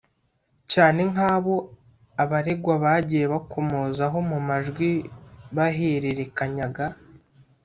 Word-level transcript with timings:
cyane 0.71 1.01
nk’abo 1.11 1.55
abaregwa 2.23 2.73
bagiye 2.83 3.25
bakomozaho 3.33 4.17
mu 4.29 4.39
majwi 4.47 4.89
bahererekanyaga 5.55 6.85